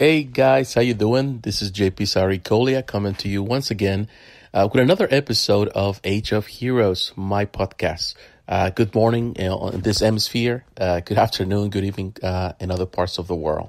[0.00, 1.40] Hey guys, how you doing?
[1.40, 4.08] This is JP Sarikolia coming to you once again
[4.54, 8.14] uh, with another episode of Age of Heroes, my podcast.
[8.48, 10.64] Uh, good morning in this hemisphere.
[10.80, 13.68] Uh, good afternoon, good evening uh, in other parts of the world.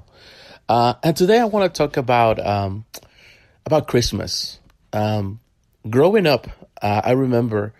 [0.70, 2.86] Uh, and today I want to talk about um,
[3.66, 4.58] about Christmas.
[4.94, 5.38] Um,
[5.90, 6.48] growing up,
[6.80, 7.74] uh, I remember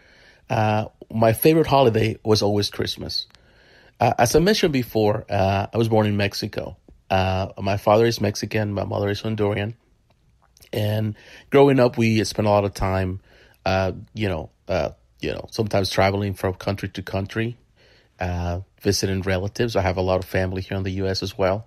[0.51, 3.29] my favorite holiday was always Christmas.
[3.99, 6.77] as I mentioned before, I was born in Mexico.
[7.13, 9.75] Uh, my father is Mexican, my mother is Honduran.
[10.73, 11.15] And
[11.51, 13.21] growing up, we spent a lot of time,
[13.67, 17.59] uh, you know, uh, you know, sometimes traveling from country to country,
[18.19, 19.77] uh, visiting relatives.
[19.77, 21.23] I have a lot of family here in the U.S.
[21.23, 21.67] as well.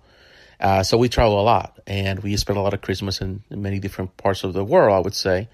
[0.58, 3.78] Uh, so we travel a lot and we spend a lot of Christmas in, many
[3.78, 5.48] different parts of the world, I would say.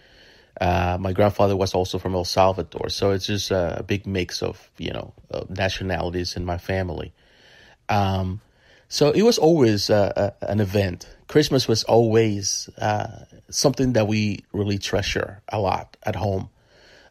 [0.58, 2.88] Uh, my grandfather was also from El Salvador.
[2.88, 5.12] So it's just a big mix of, you know,
[5.50, 7.12] nationalities in my family.
[7.90, 8.40] Um,
[8.92, 11.08] so it was always uh, an event.
[11.26, 16.50] Christmas was always uh, something that we really treasure a lot at home.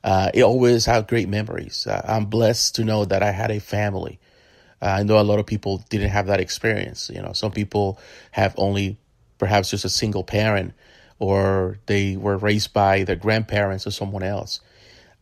[0.03, 1.88] Uh, it always had great memories.
[1.88, 4.19] Uh, I'm blessed to know that I had a family.
[4.79, 7.09] Uh, I know a lot of people didn't have that experience.
[7.11, 8.99] You know, some people have only
[9.39, 10.75] perhaps just a single parent,
[11.17, 14.61] or they were raised by their grandparents or someone else.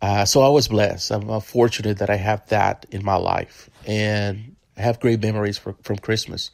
[0.01, 1.09] Uh, so I was blessed.
[1.11, 5.97] I'm fortunate that I have that in my life, and have great memories for, from
[5.97, 6.51] Christmas.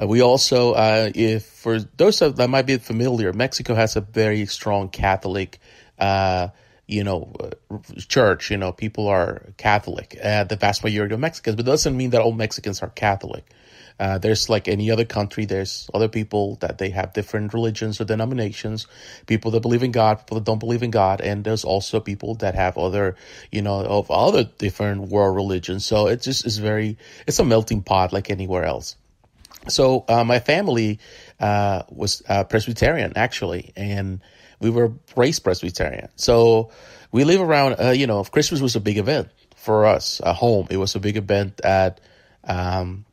[0.00, 4.46] Uh, we also, uh, if for those that might be familiar, Mexico has a very
[4.46, 5.58] strong Catholic,
[5.98, 6.48] uh,
[6.88, 8.50] you know, uh, church.
[8.50, 10.18] You know, people are Catholic.
[10.20, 13.44] Uh, the vast majority of Mexicans, but it doesn't mean that all Mexicans are Catholic.
[14.00, 18.04] Uh, there's like any other country, there's other people that they have different religions or
[18.04, 18.86] denominations,
[19.26, 22.36] people that believe in God, people that don't believe in God, and there's also people
[22.36, 23.16] that have other,
[23.50, 25.84] you know, of other different world religions.
[25.84, 28.94] So it just is very, it's a melting pot like anywhere else.
[29.66, 31.00] So uh, my family
[31.40, 34.20] uh, was uh, Presbyterian actually, and
[34.60, 36.08] we were raised Presbyterian.
[36.16, 36.70] So
[37.12, 40.20] we live around, uh, you know, Christmas was a big event for us.
[40.24, 42.00] at home, it was a big event at
[42.44, 43.04] um,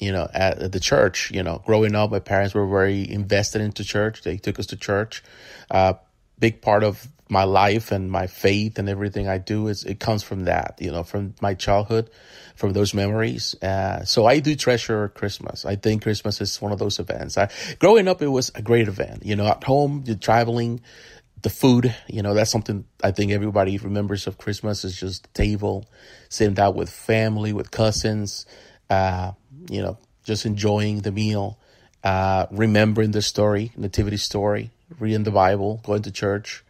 [0.00, 3.84] you know, at the church, you know, growing up, my parents were very invested into
[3.84, 4.22] church.
[4.22, 5.22] They took us to church.
[5.70, 5.94] Uh,
[6.38, 10.22] big part of my life and my faith and everything I do is it comes
[10.22, 12.08] from that, you know, from my childhood,
[12.54, 13.54] from those memories.
[13.60, 15.66] Uh, so I do treasure Christmas.
[15.66, 17.36] I think Christmas is one of those events.
[17.36, 19.26] I, growing up, it was a great event.
[19.26, 20.80] You know, at home, you're traveling,
[21.42, 25.28] the food, you know, that's something I think everybody remembers of Christmas is just the
[25.34, 25.84] table,
[26.30, 28.46] sitting down with family, with cousins,
[28.88, 29.32] uh,
[29.68, 31.58] you know, just enjoying the meal,
[32.02, 36.64] uh, remembering the story, nativity story, reading the Bible, going to church,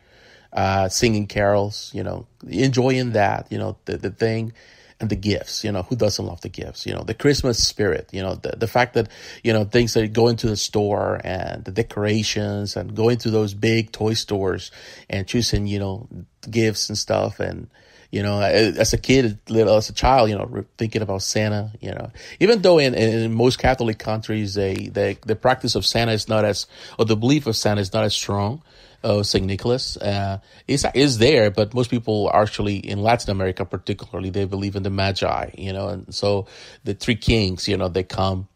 [0.54, 4.52] uh, singing carols, you know, enjoying that, you know, the, the thing
[5.00, 8.08] and the gifts, you know, who doesn't love the gifts, you know, the Christmas spirit,
[8.12, 9.08] you know, the, the fact that,
[9.42, 13.52] you know, things that go into the store and the decorations and going to those
[13.52, 14.70] big toy stores
[15.10, 16.08] and choosing, you know,
[16.48, 17.68] gifts and stuff and,
[18.14, 22.12] you know, as a kid, as a child, you know, thinking about Santa, you know,
[22.38, 26.44] even though in, in most Catholic countries, they, they, the practice of Santa is not
[26.44, 28.62] as, or the belief of Santa is not as strong.
[29.02, 29.44] Oh, St.
[29.44, 30.38] Nicholas uh,
[30.68, 34.90] is is there, but most people actually in Latin America, particularly, they believe in the
[34.90, 36.46] Magi, you know, and so
[36.84, 38.46] the three kings, you know, they come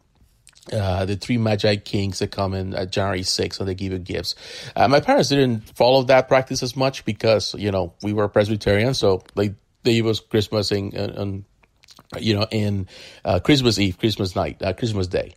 [0.72, 4.34] uh, the three Magi kings that come in January 6th and they give you gifts.
[4.76, 8.94] Uh, my parents didn't follow that practice as much because, you know, we were Presbyterian,
[8.94, 11.44] so they, they gave us Christmas and, and
[12.18, 12.86] you know, in
[13.24, 15.34] uh, Christmas Eve, Christmas night, uh, Christmas Day.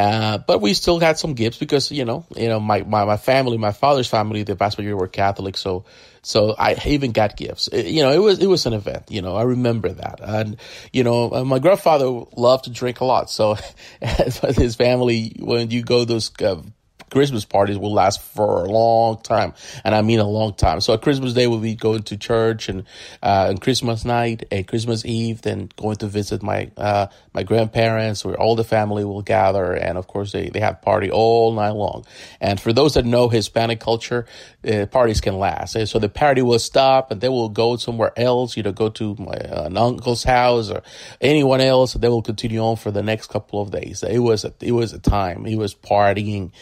[0.00, 3.18] Uh, but we still had some gifts because you know, you know, my, my, my
[3.18, 5.84] family, my father's family, the vast majority were Catholic, so
[6.22, 7.68] so I even got gifts.
[7.68, 9.10] It, you know, it was it was an event.
[9.10, 10.56] You know, I remember that, and
[10.90, 13.58] you know, uh, my grandfather loved to drink a lot, so
[14.00, 16.62] his family when you go those uh,
[17.10, 19.52] Christmas parties will last for a long time,
[19.84, 20.80] and I mean a long time.
[20.80, 22.84] So Christmas Day, we'll be going to church, and
[23.22, 28.24] uh, and Christmas night and Christmas Eve, then going to visit my uh, my grandparents,
[28.24, 31.74] where all the family will gather, and of course they they have party all night
[31.74, 32.04] long.
[32.40, 34.26] And for those that know Hispanic culture,
[34.66, 35.76] uh, parties can last.
[35.88, 38.56] So the party will stop, and they will go somewhere else.
[38.56, 40.82] You know, go to my uh, an uncle's house or
[41.20, 41.94] anyone else.
[41.94, 44.02] They will continue on for the next couple of days.
[44.02, 45.46] It was a, it was a time.
[45.46, 46.52] It was partying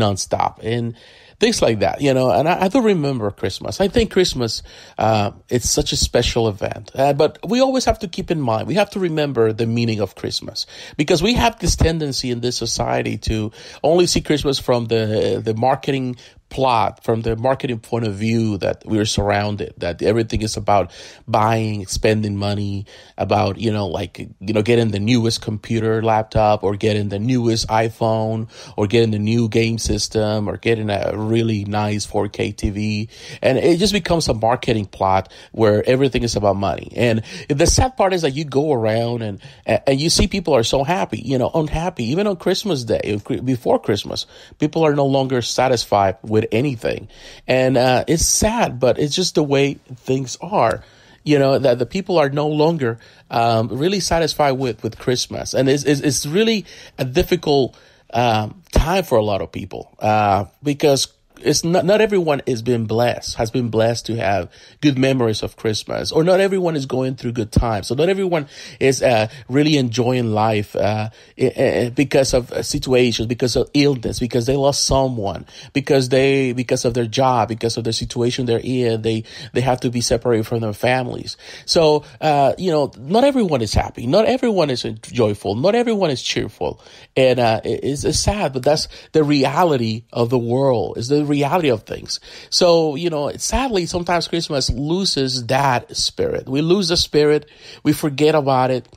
[0.00, 0.96] nonstop and
[1.38, 2.30] things like that, you know.
[2.30, 3.80] And I, I do remember Christmas.
[3.80, 4.62] I think Christmas,
[4.98, 6.90] uh, it's such a special event.
[6.94, 10.00] Uh, but we always have to keep in mind, we have to remember the meaning
[10.00, 10.66] of Christmas
[10.96, 13.52] because we have this tendency in this society to
[13.82, 16.16] only see Christmas from the the marketing
[16.48, 20.92] plot from the marketing point of view that we're surrounded that everything is about
[21.26, 22.86] buying spending money
[23.18, 27.66] about you know like you know getting the newest computer laptop or getting the newest
[27.68, 33.08] iphone or getting the new game system or getting a really nice 4k tv
[33.42, 36.92] and it just becomes a marketing plot where everything is about money.
[36.96, 40.62] And the sad part is that you go around and and you see people are
[40.62, 42.04] so happy you know unhappy.
[42.04, 44.26] Even on christmas day before christmas
[44.58, 47.08] people are no longer satisfied with anything.
[47.46, 50.82] And uh, it's sad, but it's just the way things are.
[51.24, 52.98] You know, that the people are no longer
[53.30, 55.54] um, really satisfied with, with Christmas.
[55.54, 56.66] And it's, it's, it's really
[56.98, 57.76] a difficult
[58.12, 61.08] um, time for a lot of people uh, because
[61.40, 64.50] it's not not everyone has been blessed has been blessed to have
[64.80, 67.88] good memories of Christmas, or not everyone is going through good times.
[67.88, 68.48] So not everyone
[68.80, 74.84] is uh, really enjoying life uh, because of situations, because of illness, because they lost
[74.84, 79.60] someone, because they because of their job, because of the situation they're in, they they
[79.60, 81.36] have to be separated from their families.
[81.66, 86.22] So uh, you know, not everyone is happy, not everyone is joyful, not everyone is
[86.22, 86.80] cheerful,
[87.16, 90.98] and uh, it's, it's sad, but that's the reality of the world.
[90.98, 92.20] Is the reality of things.
[92.50, 96.48] So, you know, sadly, sometimes Christmas loses that spirit.
[96.48, 97.50] We lose the spirit.
[97.82, 98.88] We forget about it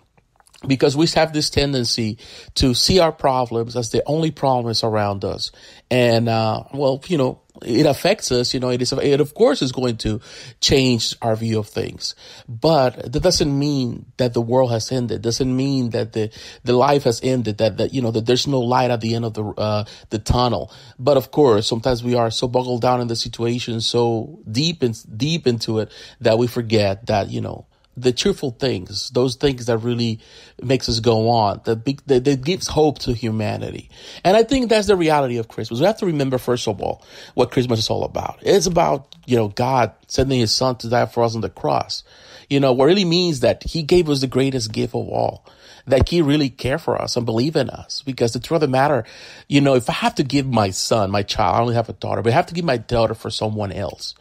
[0.68, 2.18] because we have this tendency
[2.56, 5.52] to see our problems as the only problems around us.
[5.90, 9.62] And, uh, well, you know, it affects us, you know, it is, it of course
[9.62, 10.20] is going to
[10.60, 12.16] change our view of things,
[12.48, 15.22] but that doesn't mean that the world has ended.
[15.22, 16.32] Doesn't mean that the,
[16.64, 19.26] the life has ended, that, that, you know, that there's no light at the end
[19.26, 20.72] of the, uh, the tunnel.
[20.98, 24.96] But of course, sometimes we are so buckled down in the situation, so deep and
[25.18, 25.92] deep into it
[26.22, 27.66] that we forget that, you know,
[28.02, 30.20] the cheerful things, those things that really
[30.62, 33.90] makes us go on, that, that, that gives hope to humanity.
[34.24, 35.80] And I think that's the reality of Christmas.
[35.80, 37.04] We have to remember, first of all,
[37.34, 38.40] what Christmas is all about.
[38.42, 42.04] It's about, you know, God sending his son to die for us on the cross.
[42.50, 45.46] You know, what really means that he gave us the greatest gift of all
[45.90, 48.04] that he really care for us and believe in us.
[48.04, 49.06] Because the truth of the matter,
[49.48, 51.94] you know, if I have to give my son, my child, I only have a
[51.94, 54.16] daughter, but I have to give my daughter for someone else,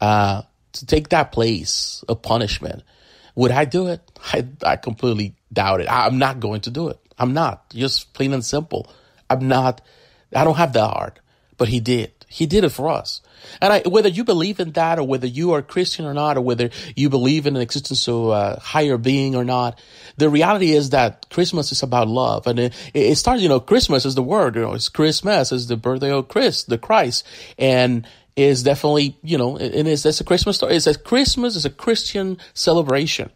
[0.00, 0.42] uh,
[0.72, 2.82] to take that place of punishment,
[3.38, 4.00] would I do it?
[4.34, 5.86] I, I completely doubt it.
[5.88, 6.98] I'm not going to do it.
[7.16, 7.70] I'm not.
[7.70, 8.90] Just plain and simple.
[9.30, 9.80] I'm not.
[10.34, 11.20] I don't have that heart.
[11.56, 12.10] But he did.
[12.26, 13.20] He did it for us.
[13.60, 16.40] And I, whether you believe in that or whether you are Christian or not, or
[16.40, 19.80] whether you believe in an existence of a higher being or not,
[20.16, 22.48] the reality is that Christmas is about love.
[22.48, 25.68] And it, it starts, you know, Christmas is the word, you know, it's Christmas is
[25.68, 27.24] the birthday of Christ, the Christ.
[27.56, 28.04] And
[28.38, 30.76] is definitely, you know, and it's, it's a Christmas story.
[30.76, 33.30] It's a Christmas is a Christian celebration.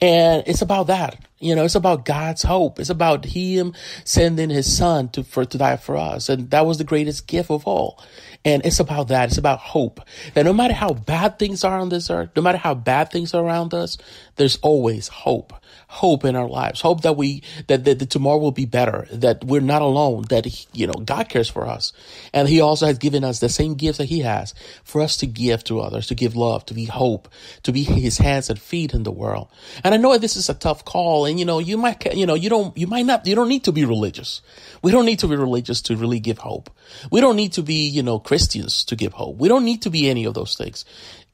[0.00, 1.18] And it's about that.
[1.38, 2.80] You know, it's about God's hope.
[2.80, 3.74] It's about Him
[4.04, 7.50] sending His Son to for to die for us, and that was the greatest gift
[7.50, 8.02] of all.
[8.44, 9.28] And it's about that.
[9.28, 10.00] It's about hope.
[10.34, 13.34] That no matter how bad things are on this earth, no matter how bad things
[13.34, 13.98] are around us,
[14.36, 15.52] there's always hope
[15.88, 19.60] hope in our lives, hope that we, that, that, tomorrow will be better, that we're
[19.60, 21.92] not alone, that, you know, God cares for us.
[22.32, 24.54] And he also has given us the same gifts that he has
[24.84, 27.28] for us to give to others, to give love, to be hope,
[27.62, 29.48] to be his hands and feet in the world.
[29.84, 32.34] And I know this is a tough call and, you know, you might, you know,
[32.34, 34.40] you don't, you might not, you don't need to be religious.
[34.82, 36.70] We don't need to be religious to really give hope.
[37.10, 39.36] We don't need to be, you know, Christians to give hope.
[39.36, 40.84] We don't need to be any of those things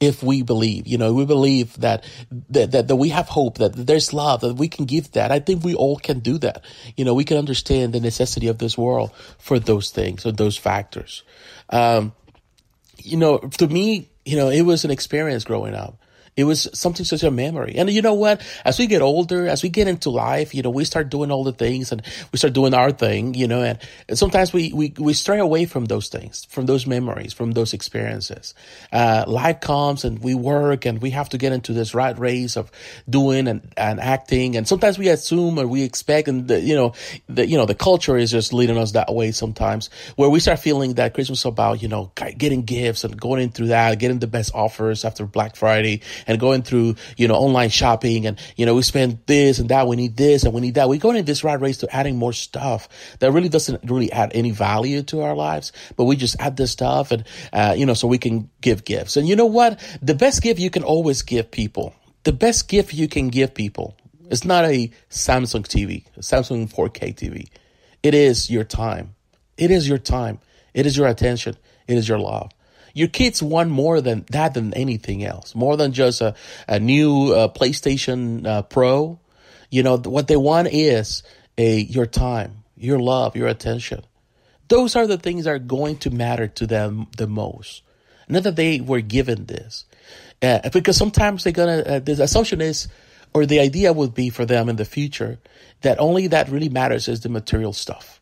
[0.03, 2.05] if we believe, you know, we believe that,
[2.51, 5.31] that, that, that, we have hope, that there's love, that we can give that.
[5.31, 6.65] I think we all can do that.
[6.97, 10.57] You know, we can understand the necessity of this world for those things or those
[10.57, 11.23] factors.
[11.71, 12.15] Um,
[12.99, 16.03] you know, to me, you know, it was an experience growing up.
[16.35, 17.75] It was something such a memory.
[17.77, 18.41] And you know what?
[18.65, 21.45] As we get older, as we get into life, you know, we start doing all
[21.45, 22.01] the things and
[22.33, 25.67] we start doing our thing, you know, and, and sometimes we, we, we stray away
[25.67, 28.55] from those things, from those memories, from those experiences.
[28.91, 32.57] Uh, life comes and we work and we have to get into this rat race
[32.57, 32.71] of
[33.11, 34.57] doing and, and acting.
[34.57, 36.95] And sometimes we assume or we expect and the, you know,
[37.29, 40.61] the, you know, the culture is just leading us that way sometimes where we start
[40.61, 44.27] feeling that Christmas is about, you know, getting gifts and going through that, getting the
[44.27, 48.75] best offers after Black Friday and going through, you know, online shopping and, you know,
[48.75, 49.87] we spend this and that.
[49.87, 50.89] We need this and we need that.
[50.89, 52.89] We go into this rat race to adding more stuff
[53.21, 56.71] that really doesn't really add any value to our lives, but we just add this
[56.71, 59.17] stuff and, uh, you know, so we can give gifts.
[59.17, 59.81] And you know what?
[60.01, 63.97] The best gift you can always give people, the best gift you can give people
[64.31, 67.49] is not a Samsung TV, a Samsung 4K TV.
[68.03, 69.15] It is your time.
[69.57, 70.41] It is your time.
[70.75, 71.57] It is your attention.
[71.87, 72.51] It is your love.
[72.95, 76.35] Your kids want more than that than anything else, more than just a,
[76.69, 79.19] a new uh, PlayStation uh, Pro.
[79.71, 81.23] You know, what they want is
[81.57, 84.03] a your time, your love, your attention.
[84.73, 87.83] those are the things that are going to matter to them the most.
[88.27, 89.85] Not that they were given this.
[90.41, 92.89] Uh, because sometimes they're gonna, uh, the assumption is,
[93.35, 95.39] or the idea would be for them in the future,
[95.83, 98.22] that only that really matters is the material stuff.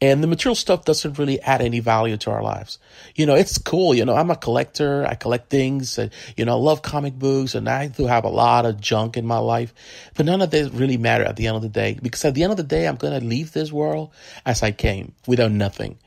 [0.00, 2.78] And the material stuff doesn't really add any value to our lives.
[3.16, 3.94] You know, it's cool.
[3.94, 5.04] You know, I'm a collector.
[5.04, 5.98] I collect things.
[5.98, 9.16] And, you know, I love comic books and I do have a lot of junk
[9.16, 9.74] in my life.
[10.14, 12.44] But none of this really matter at the end of the day because at the
[12.44, 14.12] end of the day, I'm going to leave this world
[14.46, 15.98] as I came without nothing.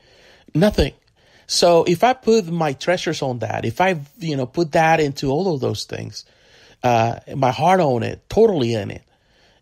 [0.54, 0.94] Nothing.
[1.46, 5.28] So if I put my treasures on that, if I, you know, put that into
[5.30, 6.24] all of those things,
[6.82, 9.02] uh, my heart on it, totally in it,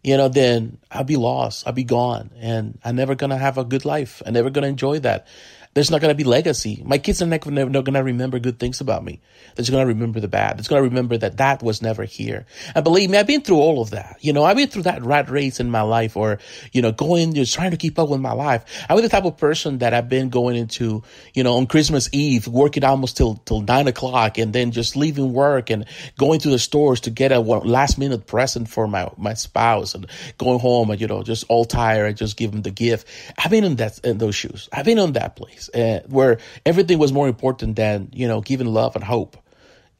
[0.02, 1.66] you know, then I'll be lost.
[1.66, 4.22] I'll be gone and I'm never going to have a good life.
[4.26, 5.26] I'm never going to enjoy that
[5.72, 6.82] there's not going to be legacy.
[6.84, 9.20] My kids are not, going to remember good things about me.
[9.54, 10.58] They're going to remember the bad.
[10.58, 12.44] They're going to remember that that was never here.
[12.74, 14.16] And believe me, I've been through all of that.
[14.20, 16.40] You know, I've been through that rat race in my life or,
[16.72, 18.64] you know, going, just trying to keep up with my life.
[18.88, 22.08] I was the type of person that I've been going into, you know, on Christmas
[22.10, 25.86] Eve, working almost till, till nine o'clock and then just leaving work and
[26.18, 30.06] going to the stores to get a last minute present for my, my spouse and
[30.36, 33.06] going home and, you know, just all tired and just give them the gift.
[33.38, 34.68] I've been in that, in those shoes.
[34.72, 38.66] I've been on that place uh, where everything was more important than you know giving
[38.66, 39.36] love and hope.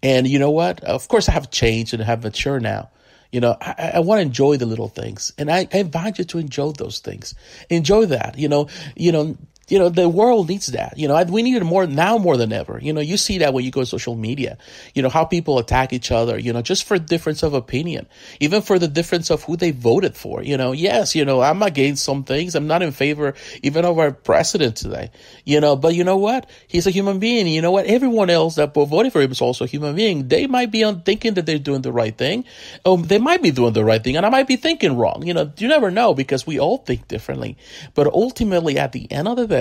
[0.03, 0.83] And you know what?
[0.85, 2.91] Of course, I have changed and have matured now.
[3.33, 6.25] You know, I, I want to enjoy the little things, and I, I invite you
[6.25, 7.35] to enjoy those things.
[7.69, 8.37] Enjoy that.
[8.39, 9.37] You know, you know,
[9.71, 10.99] you know, the world needs that.
[10.99, 12.79] You know, we need it more now more than ever.
[12.83, 14.59] You know, you see that when you go to social media,
[14.95, 18.09] you know, how people attack each other, you know, just for difference of opinion,
[18.41, 20.43] even for the difference of who they voted for.
[20.43, 22.55] You know, yes, you know, I'm against some things.
[22.57, 25.11] I'm not in favor even of our president today,
[25.45, 26.51] you know, but you know what?
[26.67, 27.47] He's a human being.
[27.47, 27.87] You know what?
[27.87, 30.27] Everyone else that voted for him is also a human being.
[30.27, 32.45] They might be on thinking that they're doing the right thing.
[32.85, 35.25] Um, they might be doing the right thing and I might be thinking wrong.
[35.25, 37.57] You know, you never know because we all think differently.
[37.95, 39.60] But ultimately, at the end of the day,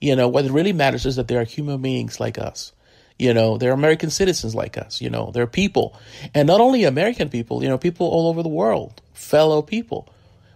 [0.00, 2.72] you know, what really matters is that they are human beings like us.
[3.18, 5.00] You know, they're American citizens like us.
[5.00, 5.96] You know, they're people.
[6.34, 10.08] And not only American people, you know, people all over the world, fellow people.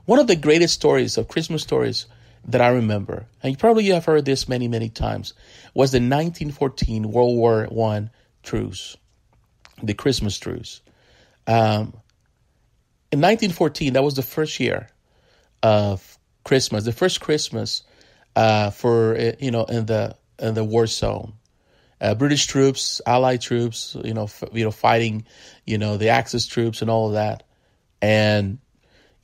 [0.06, 2.06] One of the greatest stories of Christmas stories
[2.46, 5.34] that I remember, and you probably have heard this many, many times,
[5.74, 8.10] was the 1914 World War One
[8.42, 8.96] truce,
[9.82, 10.80] the Christmas truce.
[11.46, 11.92] Um,
[13.10, 14.88] in 1914, that was the first year
[15.62, 17.82] of Christmas, the first Christmas
[18.38, 21.32] uh, for uh, you know in the in the war zone.
[22.00, 25.26] Uh, British troops, Allied troops, you know, f- you know, fighting,
[25.66, 27.42] you know, the Axis troops and all of that,
[28.00, 28.58] and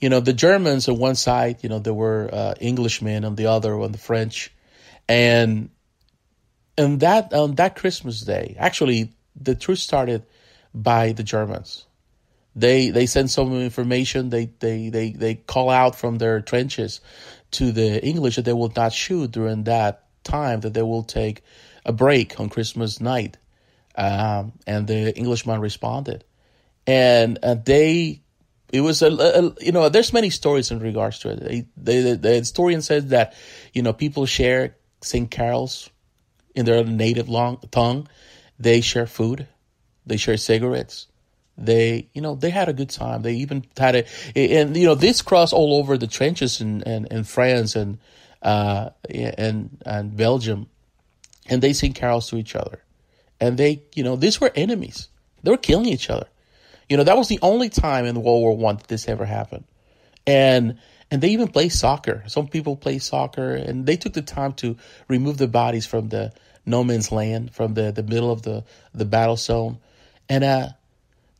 [0.00, 3.46] you know, the Germans on one side, you know, there were uh, Englishmen on the
[3.46, 4.52] other, on the French,
[5.08, 5.70] and
[6.76, 10.26] and that on that Christmas day, actually, the truce started
[10.74, 11.86] by the Germans.
[12.56, 14.30] They they send some information.
[14.30, 17.00] They they they they call out from their trenches
[17.54, 21.42] to the English that they will not shoot during that time, that they will take
[21.84, 23.36] a break on Christmas night.
[23.96, 26.24] Um, and the Englishman responded.
[26.86, 28.22] And uh, they,
[28.72, 31.40] it was a, a, you know, there's many stories in regards to it.
[31.40, 33.34] They, they, the historian says that,
[33.72, 35.90] you know, people share, sing carols
[36.54, 38.08] in their native long, tongue.
[38.58, 39.46] They share food.
[40.06, 41.06] They share cigarettes
[41.56, 43.22] they you know they had a good time.
[43.22, 44.04] They even had a
[44.36, 47.98] and you know this crossed all over the trenches in in, in france and
[48.42, 50.66] uh and and belgium.
[51.46, 52.82] And they sing carols to each other.
[53.40, 55.08] And they you know these were enemies.
[55.42, 56.26] They were killing each other.
[56.88, 59.64] You know that was the only time in world war one that this ever happened.
[60.26, 60.78] And
[61.10, 62.24] and they even play soccer.
[62.26, 66.32] Some people play soccer and they took the time to remove the bodies from the
[66.66, 69.78] no man's land from the the middle of the the battle zone.
[70.28, 70.68] And uh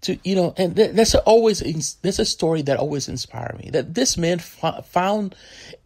[0.05, 1.61] to you know and that's always
[2.03, 5.35] that's a story that always inspired me that this man found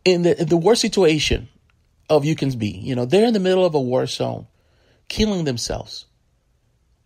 [0.05, 1.49] in the the worst situation
[2.11, 2.71] of you can be.
[2.71, 4.47] You know they're in the middle of a war zone
[5.09, 6.07] killing themselves.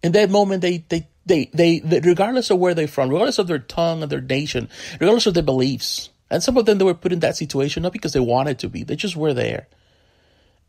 [0.02, 3.47] In that moment they they they, they, they regardless of where they're from regardless of
[3.47, 6.95] their tongue and their nation regardless of their beliefs and some of them they were
[6.95, 9.69] put in that situation not because they wanted to be they just were there.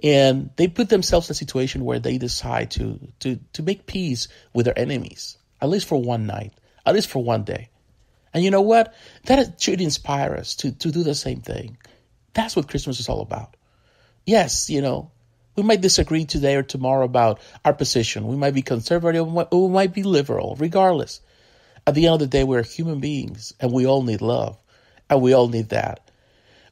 [0.03, 4.27] And they put themselves in a situation where they decide to to to make peace
[4.53, 6.51] with their enemies at least for one night,
[6.85, 7.69] at least for one day.
[8.33, 8.93] And you know what?
[9.27, 11.77] That should inspire us to, to do the same thing.
[12.33, 13.55] That's what Christmas is all about.
[14.25, 15.11] Yes, you know,
[15.55, 18.27] we might disagree today or tomorrow about our position.
[18.27, 21.21] We might be conservative or we might be liberal, regardless.
[21.87, 24.57] At the end of the day, we're human beings and we all need love
[25.09, 26.11] and we all need that.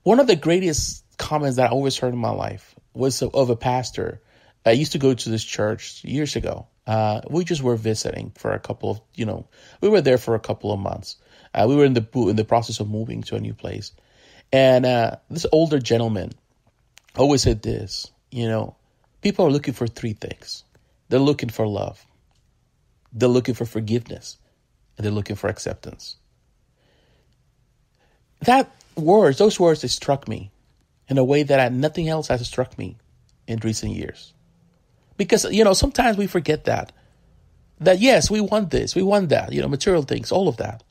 [0.03, 3.55] One of the greatest comments that I always heard in my life was of a
[3.55, 4.21] pastor.
[4.65, 8.51] I used to go to this church years ago uh, we just were visiting for
[8.51, 9.47] a couple of, you know,
[9.81, 11.17] we were there for a couple of months.
[11.53, 13.91] Uh, we were in the in the process of moving to a new place,
[14.51, 16.31] and uh, this older gentleman
[17.17, 18.11] always said this.
[18.31, 18.75] you know,
[19.21, 20.63] people are looking for three things.
[21.09, 22.05] They're looking for love.
[23.11, 24.37] They're looking for forgiveness.
[24.97, 26.17] And they're looking for acceptance.
[28.41, 30.51] That words, those words, they struck me
[31.07, 32.97] in a way that I, nothing else has struck me
[33.47, 34.33] in recent years.
[35.21, 36.91] Because, you know, sometimes we forget that.
[37.79, 40.81] That yes, we want this, we want that, you know, material things, all of that.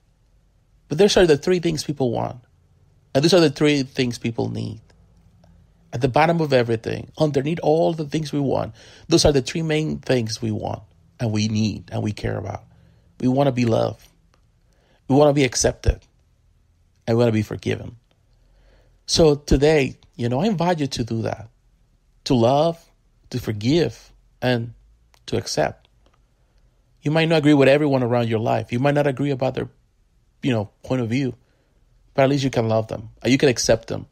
[0.89, 2.39] But those are the three things people want.
[3.13, 4.81] And these are the three things people need.
[5.93, 8.73] At the bottom of everything, underneath all the things we want,
[9.09, 10.83] those are the three main things we want
[11.19, 12.63] and we need and we care about.
[13.19, 14.07] We want to be loved.
[15.09, 15.99] We want to be accepted.
[17.07, 17.97] And we want to be forgiven.
[19.07, 21.49] So today, you know, I invite you to do that.
[22.25, 22.79] To love,
[23.31, 24.10] to forgive,
[24.43, 24.75] and
[25.27, 25.89] to accept.
[27.03, 28.73] You might not agree with everyone around your life.
[28.73, 29.69] You might not agree about their,
[30.43, 31.35] you know, point of view.
[32.15, 33.11] But at least you can love them.
[33.25, 34.07] Uh, you can accept them.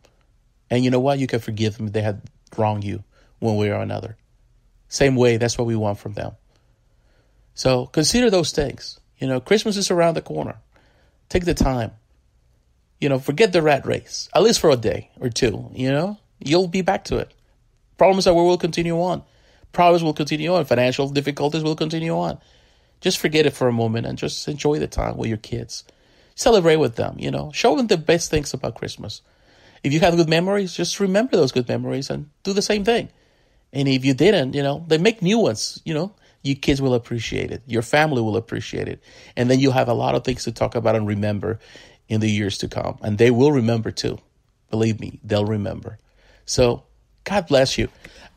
[0.70, 1.18] And you know what?
[1.18, 2.22] You can forgive them if they had
[2.56, 3.04] wronged you
[3.38, 4.16] one way or another.
[4.88, 6.32] Same way, that's what we want from them.
[7.54, 9.00] So consider those things.
[9.18, 10.56] You know, Christmas is around the corner.
[11.28, 11.92] Take the time.
[13.00, 15.70] You know, forget the rat race, at least for a day or two.
[15.74, 17.32] You know, you'll be back to it.
[17.96, 19.22] Problems that we will continue on.
[19.72, 20.64] Problems will continue on.
[20.64, 22.38] Financial difficulties will continue on.
[23.00, 25.84] Just forget it for a moment and just enjoy the time with your kids
[26.38, 29.22] celebrate with them, you know, show them the best things about Christmas.
[29.82, 33.08] If you have good memories, just remember those good memories and do the same thing.
[33.72, 36.94] And if you didn't, you know, they make new ones, you know, your kids will
[36.94, 37.62] appreciate it.
[37.66, 39.02] Your family will appreciate it.
[39.36, 41.58] And then you have a lot of things to talk about and remember
[42.08, 42.98] in the years to come.
[43.02, 44.18] And they will remember too.
[44.70, 45.98] Believe me, they'll remember.
[46.46, 46.84] So
[47.28, 47.88] God bless you.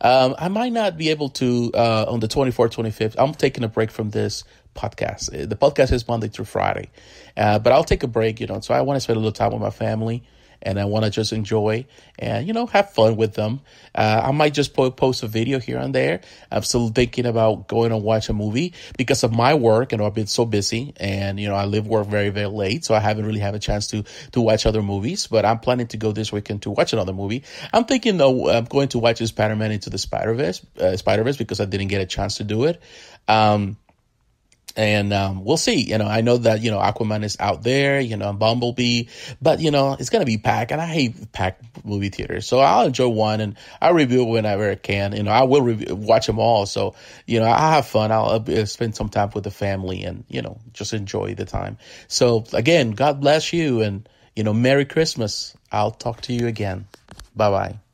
[0.01, 3.15] Um, I might not be able to uh, on the 24th, 25th.
[3.17, 4.43] I'm taking a break from this
[4.75, 5.31] podcast.
[5.31, 6.89] The podcast is Monday through Friday,
[7.38, 8.60] uh, but I'll take a break, you know.
[8.60, 10.24] So I want to spend a little time with my family,
[10.62, 11.86] and I want to just enjoy
[12.20, 13.62] and you know have fun with them.
[13.94, 16.22] Uh, I might just po- post a video here and there.
[16.51, 19.91] I'm still thinking about going and watch a movie because of my work.
[19.91, 22.86] You know, I've been so busy, and you know I live work very very late,
[22.86, 25.27] so I haven't really had a chance to to watch other movies.
[25.27, 27.44] But I'm planning to go this weekend to watch another movie.
[27.74, 31.24] I'm thinking though I'm going to watch Spider Man into the Spider Verse, uh, Spider
[31.24, 32.82] Verse because I didn't get a chance to do it.
[33.27, 33.77] Um,
[34.75, 35.81] and um, we'll see.
[35.81, 37.99] You know, I know that you know Aquaman is out there.
[37.99, 39.05] You know, Bumblebee,
[39.41, 42.47] but you know it's gonna be packed, and I hate packed movie theaters.
[42.47, 45.15] So I'll enjoy one, and I'll review whenever I can.
[45.15, 46.65] You know, I will review, watch them all.
[46.65, 48.12] So you know, I have fun.
[48.12, 51.77] I'll uh, spend some time with the family, and you know, just enjoy the time.
[52.07, 55.55] So again, God bless you, and you know, Merry Christmas.
[55.71, 56.88] I'll talk to you again.
[57.36, 57.90] Bye bye.